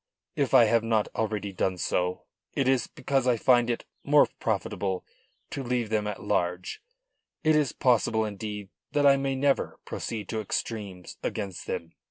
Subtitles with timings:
[0.35, 2.23] If I have not already done so
[2.55, 5.05] it is because I find it more profitable
[5.51, 6.81] to leave them at large;
[7.43, 11.93] it is possible, indeed, that I may never proceed to extremes against them.